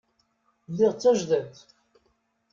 [0.71, 1.57] Lliɣ d tajdidt.